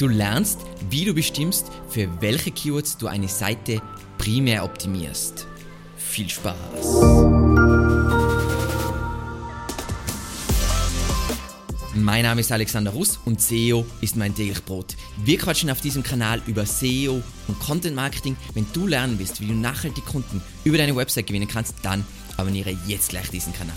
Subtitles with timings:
[0.00, 0.60] Du lernst,
[0.90, 3.82] wie du bestimmst, für welche Keywords du eine Seite
[4.16, 5.48] primär optimierst.
[5.96, 6.54] Viel Spaß!
[11.96, 14.94] Mein Name ist Alexander Russ und SEO ist mein täglich Brot.
[15.24, 18.36] Wir quatschen auf diesem Kanal über SEO und Content Marketing.
[18.54, 22.06] Wenn du lernen willst, wie du nachhaltig Kunden über deine Website gewinnen kannst, dann
[22.36, 23.74] abonniere jetzt gleich diesen Kanal.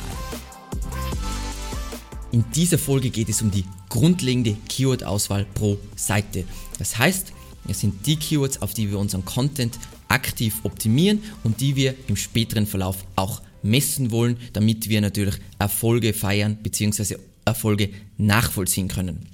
[2.32, 6.46] In dieser Folge geht es um die grundlegende Keyword-Auswahl pro Seite.
[6.80, 7.34] Das heißt,
[7.68, 9.78] es sind die Keywords, auf die wir unseren Content
[10.08, 16.14] aktiv optimieren und die wir im späteren Verlauf auch messen wollen, damit wir natürlich Erfolge
[16.14, 17.18] feiern bzw.
[17.44, 19.28] Erfolge nachvollziehen können.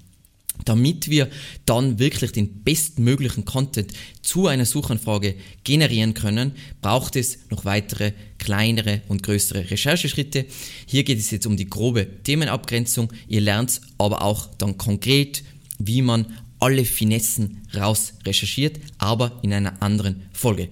[0.65, 1.29] Damit wir
[1.65, 3.93] dann wirklich den bestmöglichen Content
[4.23, 8.13] zu einer Suchanfrage generieren können, braucht es noch weitere
[8.47, 10.45] kleinere und größere Rechercheschritte.
[10.85, 13.11] Hier geht es jetzt um die grobe Themenabgrenzung.
[13.27, 15.43] Ihr lernt aber auch dann konkret,
[15.79, 16.25] wie man
[16.57, 20.69] alle Finessen raus recherchiert, aber in einer anderen Folge.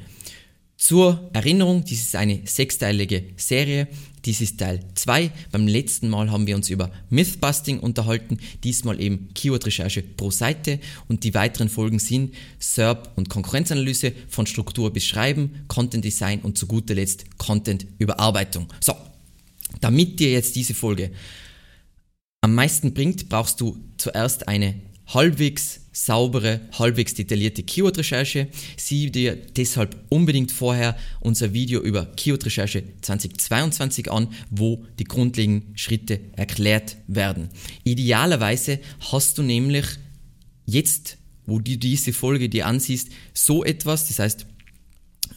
[0.78, 3.88] Zur Erinnerung, dies ist eine sechsteilige Serie.
[4.26, 5.32] Dies ist Teil 2.
[5.52, 11.24] Beim letzten Mal haben wir uns über Mythbusting unterhalten, diesmal eben Keyword-Recherche pro Seite und
[11.24, 16.68] die weiteren Folgen sind SERP und Konkurrenzanalyse von Struktur bis Schreiben, Content Design und zu
[16.68, 18.68] guter Letzt Content Überarbeitung.
[18.82, 18.96] So,
[19.80, 21.12] damit dir jetzt diese Folge
[22.42, 24.76] am meisten bringt, brauchst du zuerst eine
[25.08, 28.48] halbwegs saubere, halbwegs detaillierte Keyword-Recherche.
[28.76, 36.20] Sieh dir deshalb unbedingt vorher unser Video über Keyword-Recherche 2022 an, wo die grundlegenden Schritte
[36.36, 37.50] erklärt werden.
[37.86, 38.80] Idealerweise
[39.12, 39.86] hast du nämlich
[40.66, 44.48] jetzt, wo du diese Folge dir ansiehst, so etwas, das heißt,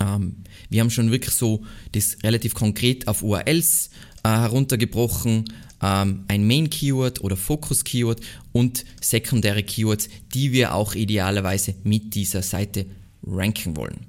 [0.00, 0.38] ähm,
[0.70, 3.90] wir haben schon wirklich so das relativ konkret auf URLs
[4.24, 5.44] äh, heruntergebrochen,
[5.82, 8.20] ähm, ein Main-Keyword oder Focus-Keyword
[8.52, 12.86] und sekundäre Keywords, die wir auch idealerweise mit dieser Seite
[13.24, 14.06] ranken wollen.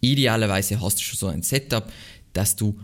[0.00, 1.90] Idealerweise hast du schon so ein Setup,
[2.32, 2.78] dass du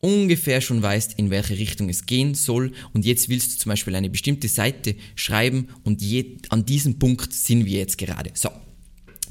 [0.00, 3.94] ungefähr schon weißt, in welche Richtung es gehen soll und jetzt willst du zum Beispiel
[3.94, 8.30] eine bestimmte Seite schreiben und je, an diesem Punkt sind wir jetzt gerade.
[8.34, 8.50] So.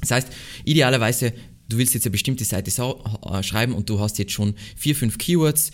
[0.00, 0.28] Das heißt,
[0.64, 1.34] idealerweise,
[1.68, 5.18] du willst jetzt eine bestimmte Seite äh, schreiben und du hast jetzt schon vier, fünf
[5.18, 5.72] Keywords,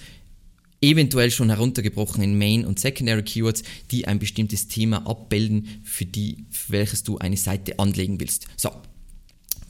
[0.81, 6.45] eventuell schon heruntergebrochen in Main- und Secondary Keywords, die ein bestimmtes Thema abbilden, für, die,
[6.51, 8.47] für welches du eine Seite anlegen willst.
[8.57, 8.71] So,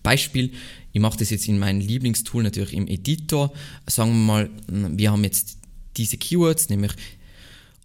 [0.02, 0.52] Beispiel,
[0.92, 3.52] ich mache das jetzt in meinem Lieblingstool natürlich im Editor.
[3.86, 5.58] Sagen wir mal, wir haben jetzt
[5.96, 6.92] diese Keywords, nämlich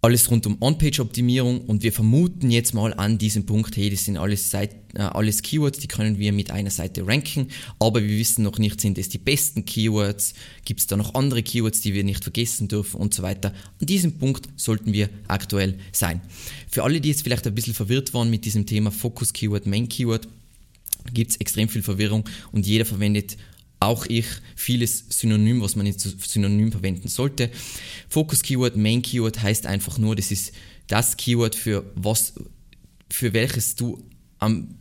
[0.04, 4.18] alles rund um On-Page-Optimierung und wir vermuten jetzt mal an diesem Punkt, hey, das sind
[4.18, 7.48] alles, Seite, äh, alles Keywords, die können wir mit einer Seite ranken,
[7.78, 10.34] aber wir wissen noch nicht, sind es die besten Keywords,
[10.66, 13.54] gibt es da noch andere Keywords, die wir nicht vergessen dürfen und so weiter.
[13.80, 16.20] An diesem Punkt sollten wir aktuell sein.
[16.68, 20.28] Für alle, die jetzt vielleicht ein bisschen verwirrt waren mit diesem Thema Focus-Keyword, Main-Keyword,
[21.14, 23.38] gibt es extrem viel Verwirrung und jeder verwendet
[23.84, 27.50] auch ich vieles Synonym, was man jetzt synonym verwenden sollte.
[28.08, 30.52] Focus Keyword, Main Keyword heißt einfach nur, das ist
[30.86, 32.34] das Keyword für was,
[33.10, 34.02] für welches du
[34.38, 34.76] am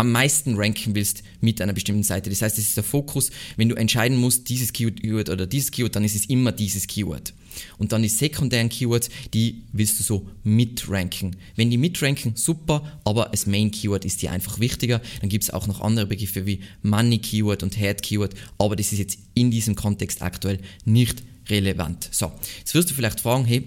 [0.00, 2.30] am meisten ranken willst mit einer bestimmten Seite.
[2.30, 3.30] Das heißt, es ist der Fokus.
[3.58, 7.34] Wenn du entscheiden musst, dieses Keyword oder dieses Keyword, dann ist es immer dieses Keyword.
[7.76, 11.36] Und dann die sekundären Keywords, die willst du so mitranken.
[11.54, 15.02] Wenn die mitranken, super, aber das Main Keyword ist dir einfach wichtiger.
[15.20, 18.92] Dann gibt es auch noch andere Begriffe wie Money Keyword und Head Keyword, aber das
[18.92, 22.08] ist jetzt in diesem Kontext aktuell nicht relevant.
[22.10, 23.64] So, jetzt wirst du vielleicht fragen, hey,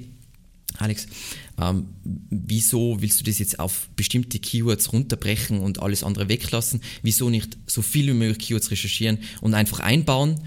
[0.80, 1.08] Alex,
[1.62, 6.82] ähm, wieso willst du das jetzt auf bestimmte Keywords runterbrechen und alles andere weglassen?
[7.02, 10.42] Wieso nicht so viel wie möglich Keywords recherchieren und einfach einbauen?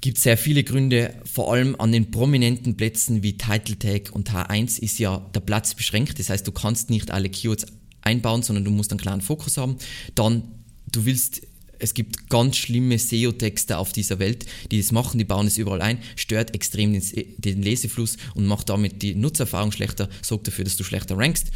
[0.00, 4.78] Gibt sehr viele Gründe, vor allem an den prominenten Plätzen wie Title Tag und H1
[4.78, 6.20] ist ja der Platz beschränkt.
[6.20, 7.66] Das heißt, du kannst nicht alle Keywords
[8.02, 9.76] einbauen, sondern du musst einen klaren Fokus haben.
[10.14, 10.44] Dann,
[10.92, 11.42] du willst
[11.78, 15.82] es gibt ganz schlimme SEO-Texte auf dieser Welt, die das machen, die bauen es überall
[15.82, 17.02] ein, stört extrem den,
[17.38, 21.48] den Lesefluss und macht damit die Nutzererfahrung schlechter, sorgt dafür, dass du schlechter rankst.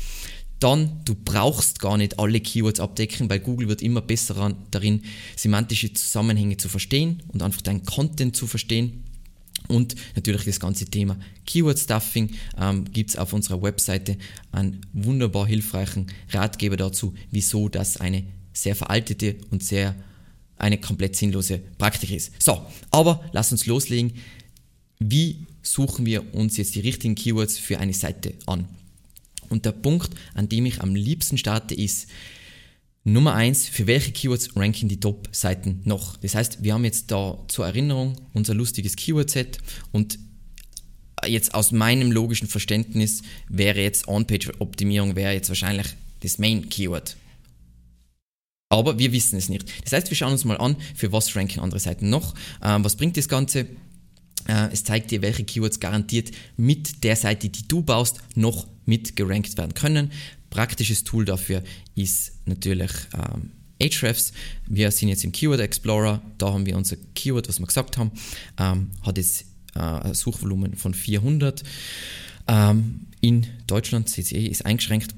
[0.58, 5.02] Dann, du brauchst gar nicht alle Keywords abdecken, weil Google wird immer besser darin,
[5.34, 9.02] semantische Zusammenhänge zu verstehen und einfach deinen Content zu verstehen.
[9.66, 11.16] Und natürlich das ganze Thema
[11.46, 12.30] Keyword Stuffing
[12.60, 14.16] ähm, gibt es auf unserer Webseite
[14.52, 19.94] einen wunderbar hilfreichen Ratgeber dazu, wieso das eine sehr veraltete und sehr
[20.62, 22.32] eine komplett sinnlose Praktik ist.
[22.40, 24.12] So, aber lass uns loslegen.
[24.98, 28.68] Wie suchen wir uns jetzt die richtigen Keywords für eine Seite an?
[29.48, 32.06] Und der Punkt, an dem ich am liebsten starte, ist
[33.02, 36.16] Nummer eins: für welche Keywords ranken die Top-Seiten noch?
[36.18, 39.58] Das heißt, wir haben jetzt da zur Erinnerung unser lustiges Keyword-Set
[39.90, 40.20] und
[41.26, 45.88] jetzt aus meinem logischen Verständnis wäre jetzt On-Page-Optimierung wäre jetzt wahrscheinlich
[46.20, 47.16] das Main-Keyword
[48.72, 49.70] Aber wir wissen es nicht.
[49.84, 52.34] Das heißt, wir schauen uns mal an, für was ranken andere Seiten noch.
[52.62, 53.66] Ähm, was bringt das Ganze?
[54.48, 59.14] Äh, es zeigt dir, welche Keywords garantiert mit der Seite, die du baust, noch mit
[59.14, 60.10] gerankt werden können.
[60.48, 61.62] Praktisches Tool dafür
[61.96, 64.32] ist natürlich ähm, Ahrefs.
[64.66, 68.10] Wir sind jetzt im Keyword Explorer, da haben wir unser Keyword, was wir gesagt haben,
[68.58, 69.44] ähm, hat jetzt
[69.74, 71.62] äh, ein Suchvolumen von 400.
[72.48, 75.14] Ähm, in Deutschland, CCE ist eingeschränkt.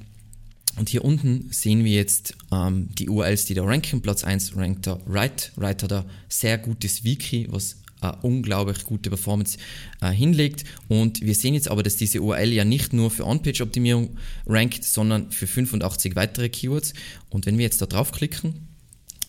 [0.77, 4.03] Und hier unten sehen wir jetzt ähm, die URLs, die da ranken.
[4.03, 5.51] Platz 1 rankt da Write.
[5.57, 9.59] Write hat ein sehr gutes Wiki, was eine unglaublich gute Performance
[10.01, 10.65] äh, hinlegt.
[10.89, 14.17] Und wir sehen jetzt aber, dass diese URL ja nicht nur für On-Page-Optimierung
[14.47, 16.93] rankt, sondern für 85 weitere Keywords.
[17.31, 18.69] Und wenn wir jetzt da draufklicken,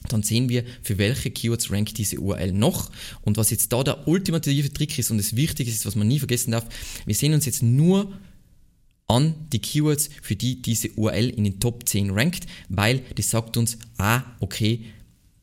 [0.09, 2.91] dann sehen wir, für welche Keywords rankt diese URL noch.
[3.21, 6.19] Und was jetzt da der ultimative Trick ist und das Wichtige ist, was man nie
[6.19, 6.65] vergessen darf,
[7.05, 8.13] wir sehen uns jetzt nur
[9.07, 13.57] an die Keywords, für die diese URL in den Top 10 rankt, weil das sagt
[13.57, 14.85] uns, ah, okay,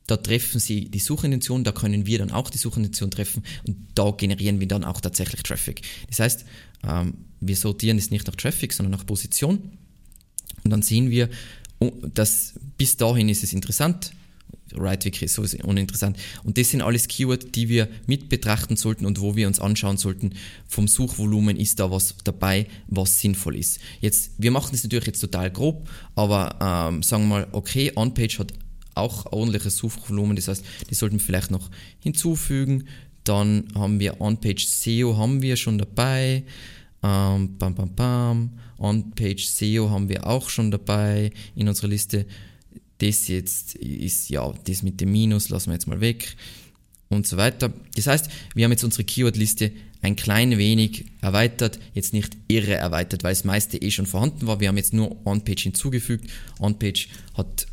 [0.06, 4.10] da treffen sie die Suchintention, da können wir dann auch die Suchintention treffen und da
[4.10, 5.82] generieren wir dann auch tatsächlich Traffic.
[6.08, 6.44] Das heißt,
[6.84, 9.78] ähm, wir sortieren es nicht nach Traffic, sondern nach Position
[10.64, 11.28] und dann sehen wir,
[11.78, 14.12] oh, dass bis dahin ist es interessant,
[14.76, 16.16] Right-Wiki ist sowieso uninteressant.
[16.44, 19.96] Und das sind alles Keywords, die wir mit betrachten sollten und wo wir uns anschauen
[19.96, 20.34] sollten,
[20.68, 23.80] vom Suchvolumen ist da was dabei, was sinnvoll ist.
[24.00, 28.38] Jetzt, wir machen das natürlich jetzt total grob, aber ähm, sagen wir mal, okay, OnPage
[28.38, 28.52] hat
[28.94, 31.70] auch ordentliches Suchvolumen, das heißt, die sollten wir vielleicht noch
[32.00, 32.84] hinzufügen.
[33.24, 36.44] Dann haben wir On-Page SEO haben wir schon dabei.
[37.02, 38.50] Ähm, bam, bam, bam.
[38.78, 42.26] On-Page SEO haben wir auch schon dabei in unserer Liste.
[43.02, 46.36] Das jetzt ist, ja, das mit dem Minus lassen wir jetzt mal weg
[47.08, 47.72] und so weiter.
[47.96, 49.72] Das heißt, wir haben jetzt unsere Keyword-Liste
[50.02, 54.60] ein klein wenig erweitert, jetzt nicht irre erweitert, weil das meiste eh schon vorhanden war.
[54.60, 56.30] Wir haben jetzt nur On-Page hinzugefügt.
[56.60, 57.66] On-Page hat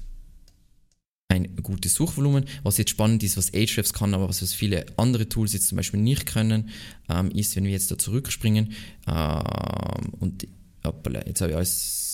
[1.27, 2.45] ein gutes Suchvolumen.
[2.63, 5.75] Was jetzt spannend ist, was Ahrefs kann, aber was, was viele andere Tools jetzt zum
[5.75, 6.69] Beispiel nicht können,
[7.07, 8.73] ähm, ist, wenn wir jetzt da zurückspringen
[9.07, 10.47] ähm, und
[10.83, 12.08] hoppala, jetzt habe ich alles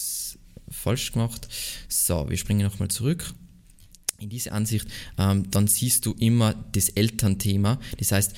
[0.75, 1.47] falsch gemacht.
[1.87, 3.33] So, wir springen nochmal zurück
[4.19, 4.87] in diese Ansicht,
[5.17, 7.79] ähm, dann siehst du immer das Elternthema.
[7.97, 8.33] Das heißt,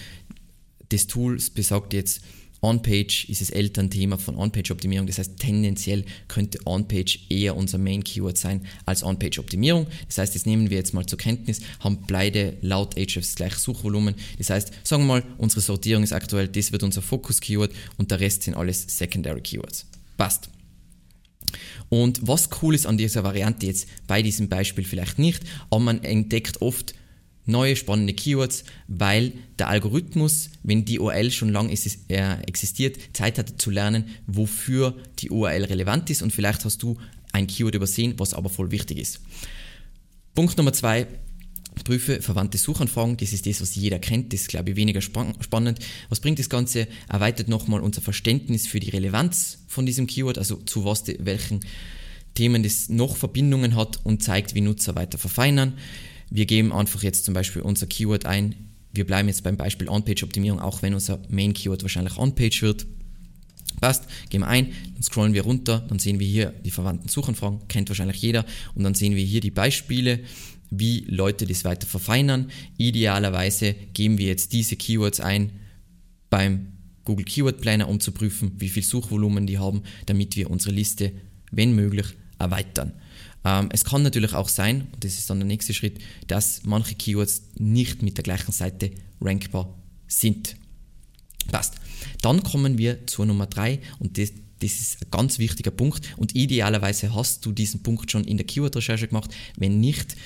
[0.89, 2.21] das Tool besagt jetzt,
[2.59, 5.05] On-Page ist das Elternthema von On-Page-Optimierung.
[5.05, 9.85] Das heißt, tendenziell könnte On-Page eher unser Main-Keyword sein als On-Page-Optimierung.
[10.07, 14.15] Das heißt, das nehmen wir jetzt mal zur Kenntnis, haben beide laut Ahrefs gleich Suchvolumen.
[14.39, 18.19] Das heißt, sagen wir mal, unsere Sortierung ist aktuell, das wird unser Fokus-Keyword und der
[18.19, 19.85] Rest sind alles Secondary Keywords.
[20.17, 20.49] Passt.
[21.89, 26.03] Und was cool ist an dieser Variante jetzt bei diesem Beispiel vielleicht nicht, aber man
[26.03, 26.93] entdeckt oft
[27.45, 31.73] neue spannende Keywords, weil der Algorithmus, wenn die URL schon lange
[32.09, 36.97] äh, existiert, Zeit hat zu lernen, wofür die URL relevant ist und vielleicht hast du
[37.31, 39.21] ein Keyword übersehen, was aber voll wichtig ist.
[40.35, 41.07] Punkt Nummer zwei,
[41.83, 43.17] prüfe verwandte Suchanfragen.
[43.17, 44.33] Das ist das, was jeder kennt.
[44.33, 45.79] Das ist, glaube ich, weniger spannend.
[46.09, 46.87] Was bringt das Ganze?
[47.09, 51.61] Erweitert nochmal unser Verständnis für die Relevanz von diesem Keyword, also zu was, welchen
[52.33, 55.73] Themen das noch Verbindungen hat und zeigt, wie Nutzer weiter verfeinern.
[56.29, 58.55] Wir geben einfach jetzt zum Beispiel unser Keyword ein.
[58.93, 62.85] Wir bleiben jetzt beim Beispiel On-Page-Optimierung, auch wenn unser Main-Keyword wahrscheinlich On-Page wird.
[63.79, 67.67] Passt, gehen wir ein, dann scrollen wir runter, dann sehen wir hier die verwandten Suchanfragen,
[67.67, 68.43] kennt wahrscheinlich jeder,
[68.73, 70.21] und dann sehen wir hier die Beispiele,
[70.69, 72.51] wie Leute das weiter verfeinern.
[72.77, 75.51] Idealerweise geben wir jetzt diese Keywords ein
[76.29, 76.73] beim
[77.05, 81.13] Google Keyword Planner, um zu prüfen, wie viel Suchvolumen die haben, damit wir unsere Liste,
[81.51, 82.07] wenn möglich,
[82.37, 82.91] erweitern.
[83.45, 86.95] Ähm, es kann natürlich auch sein, und das ist dann der nächste Schritt, dass manche
[86.95, 89.73] Keywords nicht mit der gleichen Seite rankbar
[90.07, 90.57] sind.
[91.49, 91.75] Passt.
[92.21, 96.35] Dann kommen wir zur Nummer 3 und das, das ist ein ganz wichtiger Punkt und
[96.35, 99.33] idealerweise hast du diesen Punkt schon in der Keyword-Recherche gemacht.
[99.55, 100.17] Wenn nicht,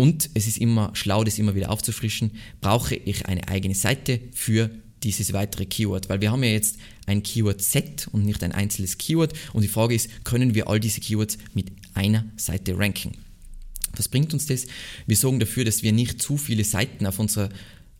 [0.00, 2.30] und es ist immer schlau, das immer wieder aufzufrischen,
[2.62, 4.70] brauche ich eine eigene Seite für
[5.02, 9.34] dieses weitere Keyword, weil wir haben ja jetzt ein Keyword-Set und nicht ein einzelnes Keyword
[9.52, 13.12] und die Frage ist, können wir all diese Keywords mit einer Seite ranken?
[13.94, 14.66] Was bringt uns das?
[15.06, 17.50] Wir sorgen dafür, dass wir nicht zu viele Seiten auf unserer,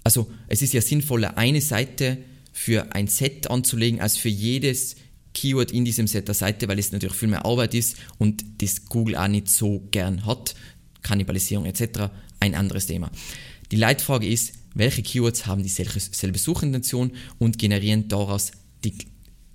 [0.02, 2.16] also es ist ja sinnvoller, eine Seite
[2.50, 4.96] für ein Set anzulegen, als für jedes
[5.34, 8.86] Keyword in diesem Set der Seite, weil es natürlich viel mehr Arbeit ist und das
[8.86, 10.54] Google auch nicht so gern hat.
[11.02, 12.10] Kannibalisierung etc.
[12.40, 13.10] ein anderes Thema.
[13.70, 18.52] Die Leitfrage ist, welche Keywords haben dieselbe Suchintention und generieren daraus
[18.84, 18.94] die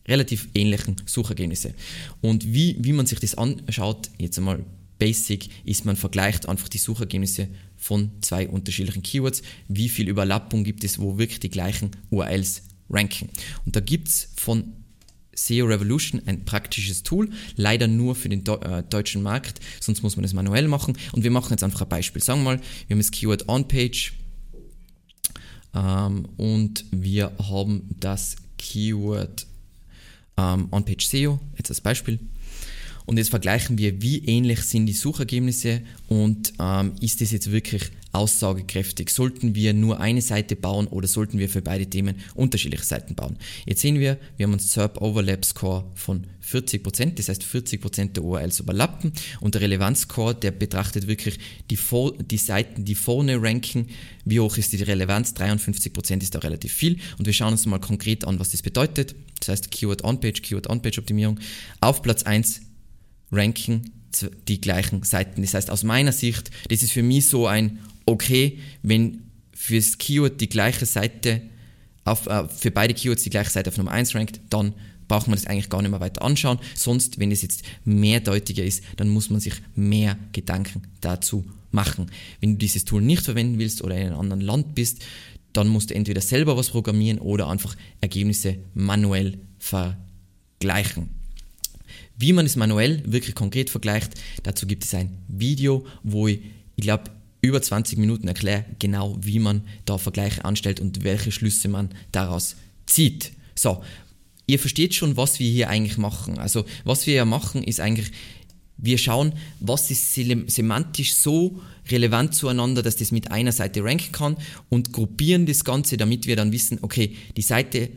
[0.08, 1.74] relativ ähnlichen Suchergebnisse.
[2.22, 4.64] Und wie, wie man sich das anschaut, jetzt einmal
[5.00, 10.84] basic, ist man vergleicht einfach die Suchergebnisse von zwei unterschiedlichen Keywords, wie viel Überlappung gibt
[10.84, 13.30] es, wo wirklich die gleichen URLs ranken.
[13.66, 14.74] Und da gibt es von
[15.36, 20.24] SEO Revolution, ein praktisches Tool, leider nur für den äh, deutschen Markt, sonst muss man
[20.24, 20.98] das manuell machen.
[21.12, 22.24] Und wir machen jetzt einfach ein Beispiel.
[22.24, 24.14] Sagen wir mal, wir haben das Keyword On-Page
[25.76, 29.46] ähm, und wir haben das Keyword
[30.38, 32.20] ähm, On-Page SEO, jetzt als Beispiel.
[33.06, 37.92] Und jetzt vergleichen wir, wie ähnlich sind die Suchergebnisse und ähm, ist das jetzt wirklich
[38.16, 39.10] aussagekräftig?
[39.10, 43.38] Sollten wir nur eine Seite bauen oder sollten wir für beide Themen unterschiedliche Seiten bauen?
[43.66, 48.24] Jetzt sehen wir, wir haben einen SERP Overlap Score von 40%, das heißt 40% der
[48.24, 51.78] URLs überlappen und der Relevanzscore, der betrachtet wirklich die,
[52.30, 53.88] die Seiten, die vorne ranken,
[54.26, 57.80] wie hoch ist die Relevanz, 53% ist da relativ viel und wir schauen uns mal
[57.80, 59.16] konkret an, was das bedeutet.
[59.40, 61.40] Das heißt Keyword On-Page, Keyword On-Page Optimierung.
[61.82, 62.62] Auf Platz 1
[63.32, 63.92] ranken
[64.48, 65.42] die gleichen Seiten.
[65.42, 70.40] Das heißt, aus meiner Sicht, das ist für mich so ein okay, wenn fürs Keyword
[70.42, 71.42] die gleiche Seite,
[72.04, 74.74] auf, äh, für beide Keywords die gleiche Seite auf Nummer 1 rankt, dann
[75.08, 76.60] braucht man das eigentlich gar nicht mehr weiter anschauen.
[76.76, 82.08] Sonst, wenn es jetzt mehrdeutiger ist, dann muss man sich mehr Gedanken dazu machen.
[82.40, 85.04] Wenn du dieses Tool nicht verwenden willst oder in einem anderen Land bist,
[85.54, 91.10] dann musst du entweder selber was programmieren oder einfach Ergebnisse manuell vergleichen.
[92.18, 96.40] Wie man es manuell wirklich konkret vergleicht, dazu gibt es ein Video, wo ich,
[96.76, 97.12] ich glaube,
[97.46, 102.56] über 20 Minuten erkläre, genau wie man da Vergleiche anstellt und welche Schlüsse man daraus
[102.86, 103.32] zieht.
[103.56, 103.84] So,
[104.48, 106.38] ihr versteht schon, was wir hier eigentlich machen.
[106.38, 108.12] Also, was wir ja machen, ist eigentlich,
[108.78, 114.38] wir schauen, was ist semantisch so relevant zueinander, dass das mit einer Seite ranken kann
[114.70, 117.90] und gruppieren das Ganze, damit wir dann wissen, okay, die Seite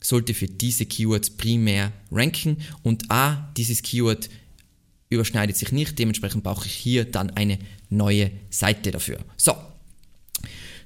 [0.00, 4.28] sollte für diese Keywords primär ranken und A, dieses Keyword
[5.14, 7.58] überschneidet sich nicht, dementsprechend brauche ich hier dann eine
[7.90, 9.18] neue Seite dafür.
[9.36, 9.54] So,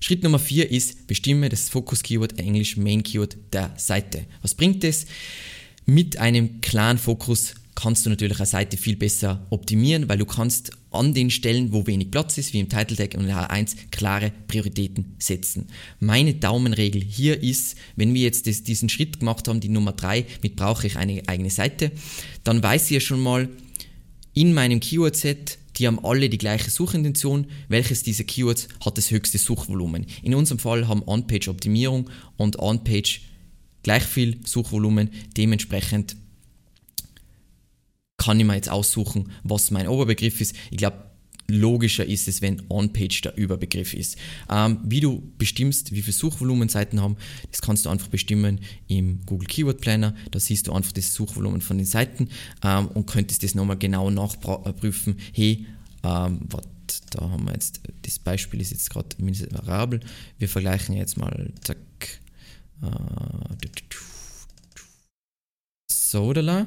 [0.00, 4.25] Schritt Nummer 4 ist, bestimme das Fokus-Keyword, Englisch Main Keyword der Seite.
[4.42, 5.06] Was bringt es?
[5.87, 10.73] Mit einem klaren Fokus kannst du natürlich eine Seite viel besser optimieren, weil du kannst
[10.90, 15.14] an den Stellen, wo wenig Platz ist, wie im Title Tag und H1, klare Prioritäten
[15.18, 15.66] setzen.
[16.00, 20.25] Meine Daumenregel hier ist, wenn wir jetzt das, diesen Schritt gemacht haben, die Nummer 3,
[20.42, 21.92] mit brauche ich eine eigene Seite,
[22.42, 23.49] dann weiß ich ja schon mal,
[24.38, 29.37] in meinem Keyword-Set, die haben alle die gleiche Suchintention, welches dieser Keywords hat das höchste
[29.37, 30.07] Suchvolumen.
[30.23, 33.23] In unserem Fall haben On-Page-Optimierung und On-Page
[33.83, 36.14] gleich viel Suchvolumen, dementsprechend
[38.16, 40.54] kann ich mir jetzt aussuchen, was mein Oberbegriff ist.
[40.71, 41.08] Ich glaube,
[41.50, 44.17] logischer ist es, wenn On-Page der Überbegriff ist.
[44.50, 47.17] Ähm, wie du bestimmst, wie viele Suchvolumenseiten haben,
[47.50, 50.14] das kannst du einfach bestimmen im Google Keyword Planner.
[50.31, 52.28] Da siehst du einfach das Suchvolumen von den Seiten
[52.62, 55.17] ähm, und könntest das nochmal genau nachprüfen.
[55.33, 55.67] Hey,
[56.05, 56.69] ähm, wat,
[57.11, 60.00] da haben wir jetzt, das Beispiel ist jetzt gerade miserabel.
[60.38, 61.78] Wir vergleichen jetzt mal, zack,
[62.83, 62.87] äh,
[65.90, 66.67] so, da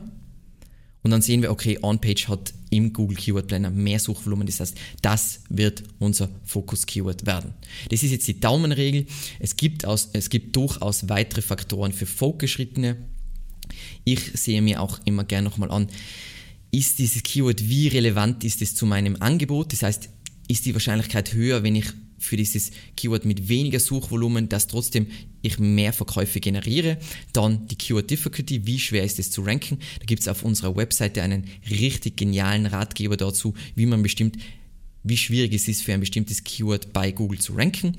[1.03, 4.45] und dann sehen wir, okay, On-Page hat im Google Keyword Planner mehr Suchvolumen.
[4.45, 7.53] Das heißt, das wird unser Fokus-Keyword werden.
[7.89, 9.07] Das ist jetzt die Daumenregel.
[9.39, 12.97] Es gibt, aus, es gibt durchaus weitere Faktoren für Fortgeschrittene.
[14.03, 15.87] Ich sehe mir auch immer gerne nochmal an,
[16.71, 19.73] ist dieses Keyword, wie relevant ist es zu meinem Angebot?
[19.73, 20.09] Das heißt,
[20.47, 21.87] ist die Wahrscheinlichkeit höher, wenn ich
[22.21, 25.07] für dieses Keyword mit weniger Suchvolumen, dass trotzdem
[25.41, 26.97] ich mehr Verkäufe generiere.
[27.33, 29.79] Dann die Keyword Difficulty, wie schwer ist es zu ranken.
[29.99, 34.37] Da gibt es auf unserer Webseite einen richtig genialen Ratgeber dazu, wie man bestimmt
[35.03, 37.97] wie schwierig es ist für ein bestimmtes Keyword bei Google zu ranken.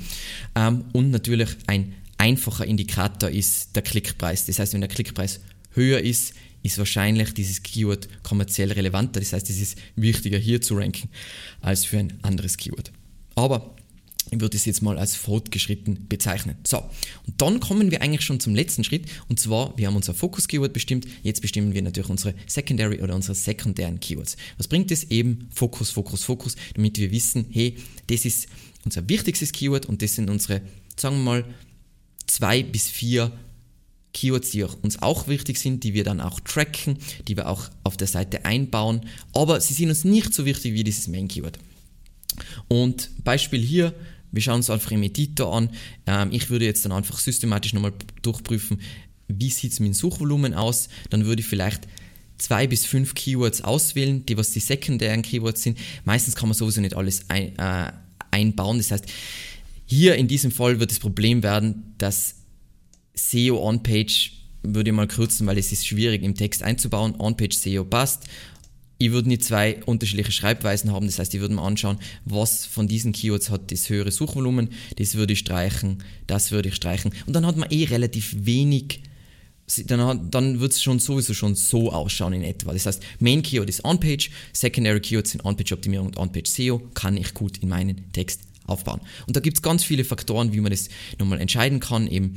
[0.55, 4.47] Ähm, und natürlich ein einfacher Indikator ist der Klickpreis.
[4.47, 5.41] Das heißt, wenn der Klickpreis
[5.73, 9.21] höher ist, ist wahrscheinlich dieses Keyword kommerziell relevanter.
[9.21, 11.09] Das heißt, es ist wichtiger hier zu ranken
[11.61, 12.93] als für ein anderes Keyword.
[13.35, 13.75] Aber
[14.33, 16.57] ich würde es jetzt mal als fortgeschritten bezeichnen.
[16.67, 20.15] So, und dann kommen wir eigentlich schon zum letzten Schritt und zwar, wir haben unser
[20.15, 24.39] Fokus-Keyword bestimmt, jetzt bestimmen wir natürlich unsere Secondary oder unsere sekundären Keywords.
[24.57, 25.49] Was bringt es eben?
[25.55, 28.49] Fokus, Fokus, Fokus, damit wir wissen, hey, das ist
[28.87, 30.63] unser wichtigstes Keyword und das sind unsere,
[30.97, 31.45] sagen wir mal,
[32.27, 33.33] zwei bis vier
[34.15, 36.97] Keywords, die uns auch wichtig sind, die wir dann auch tracken,
[37.29, 39.03] die wir auch auf der Seite einbauen,
[39.35, 41.59] aber sie sind uns nicht so wichtig wie dieses Main Keyword.
[42.69, 43.95] Und Beispiel hier,
[44.33, 45.71] wir schauen uns einfach im Editor an.
[46.07, 48.81] Ähm, ich würde jetzt dann einfach systematisch nochmal durchprüfen,
[49.29, 50.89] wie sieht es mit dem Suchvolumen aus.
[51.11, 51.87] Dann würde ich vielleicht
[52.39, 55.79] zwei bis fünf Keywords auswählen, die was die sekundären Keywords sind.
[56.05, 57.93] Meistens kann man sowieso nicht alles ein, äh,
[58.31, 58.79] einbauen.
[58.79, 59.05] Das heißt,
[59.87, 62.37] hier in diesem Fall wird das Problem werden, dass
[63.15, 67.15] SEO On-Page würde ich mal kürzen, weil es ist schwierig im Text einzubauen.
[67.19, 68.25] On-Page SEO passt
[69.03, 71.07] ich würde nicht zwei unterschiedliche Schreibweisen haben.
[71.07, 74.69] Das heißt, ich würde mir anschauen, was von diesen Keywords hat das höhere Suchvolumen.
[74.97, 77.13] Das würde ich streichen, das würde ich streichen.
[77.27, 79.03] Und dann hat man eh relativ wenig
[79.87, 82.73] dann, dann wird es schon sowieso schon so ausschauen in etwa.
[82.73, 87.33] Das heißt, Main Keyword ist On-Page, Secondary Keywords sind On-Page-Optimierung und On-Page SEO, kann ich
[87.33, 89.01] gut in meinen Text aufbauen.
[89.27, 92.07] Und da gibt es ganz viele Faktoren, wie man das nochmal entscheiden kann.
[92.07, 92.37] Eben,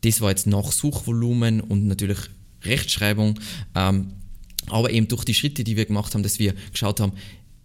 [0.00, 2.18] das war jetzt nach Suchvolumen und natürlich
[2.64, 3.38] Rechtschreibung.
[3.76, 4.14] Ähm,
[4.68, 7.12] aber eben durch die Schritte, die wir gemacht haben, dass wir geschaut haben,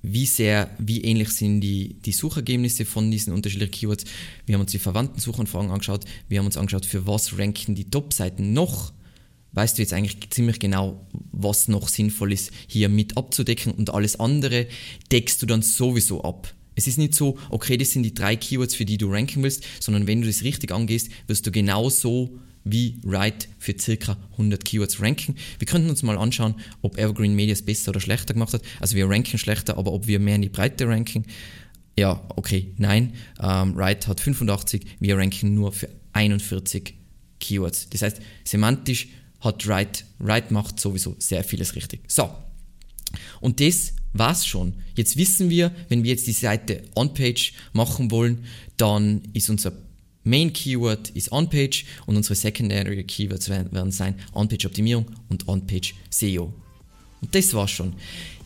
[0.02, 4.06] wie sehr, wie ähnlich sind die, die Suchergebnisse von diesen unterschiedlichen Keywords.
[4.46, 7.90] Wir haben uns die verwandten Suchanfragen angeschaut, wir haben uns angeschaut, für was ranken die
[7.90, 8.94] Top-Seiten noch.
[9.52, 14.20] Weißt du jetzt eigentlich ziemlich genau, was noch sinnvoll ist, hier mit abzudecken und alles
[14.20, 14.68] andere
[15.12, 16.54] deckst du dann sowieso ab.
[16.76, 19.66] Es ist nicht so, okay, das sind die drei Keywords, für die du ranken willst,
[19.82, 25.02] sondern wenn du das richtig angehst, wirst du genauso wie Write für circa 100 Keywords
[25.02, 25.36] ranken.
[25.58, 28.62] Wir könnten uns mal anschauen, ob Evergreen Media es besser oder schlechter gemacht hat.
[28.80, 31.26] Also wir ranken schlechter, aber ob wir mehr in die Breite ranken,
[31.98, 33.14] ja, okay, nein.
[33.42, 36.94] Ähm, Write hat 85, wir ranken nur für 41
[37.40, 37.90] Keywords.
[37.90, 39.10] Das heißt, semantisch
[39.42, 42.02] hat Write, Write macht sowieso sehr vieles richtig.
[42.08, 42.30] So,
[43.42, 44.76] und das war's schon.
[44.96, 48.46] Jetzt wissen wir, wenn wir jetzt die Seite On-Page machen wollen,
[48.78, 49.74] dann ist unser
[50.30, 56.54] Main Keyword ist On-Page und unsere Secondary Keywords werden sein On-Page Optimierung und On-Page SEO.
[57.22, 57.94] Und das war's schon.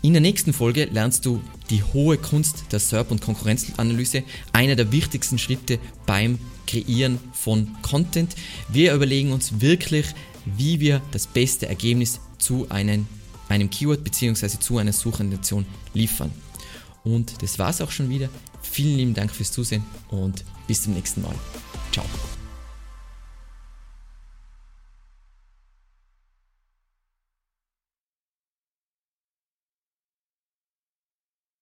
[0.01, 4.23] In der nächsten Folge lernst du die hohe Kunst der SERP und Konkurrenzanalyse,
[4.53, 8.33] einer der wichtigsten Schritte beim Kreieren von Content.
[8.69, 10.05] Wir überlegen uns wirklich,
[10.45, 13.07] wie wir das beste Ergebnis zu einem,
[13.49, 14.47] einem Keyword bzw.
[14.59, 16.31] zu einer Suchintention liefern.
[17.03, 18.29] Und das war's auch schon wieder.
[18.61, 21.35] Vielen lieben Dank fürs Zusehen und bis zum nächsten Mal.